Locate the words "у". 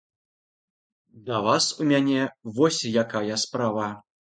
1.79-1.87